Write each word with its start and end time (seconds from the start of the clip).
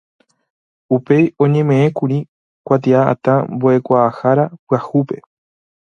Upéi 0.95 1.25
oñemeʼẽkuri 1.43 2.17
kuatiaʼatã 2.65 3.33
Mboʼekuaahára 3.55 4.45
pyahúpe. 4.67 5.15